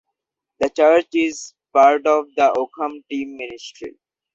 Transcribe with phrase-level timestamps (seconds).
[0.59, 3.99] The church is part of the Oakham team ministry.